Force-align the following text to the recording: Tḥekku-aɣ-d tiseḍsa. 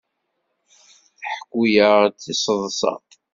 Tḥekku-aɣ-d 1.19 2.15
tiseḍsa. 2.23 2.93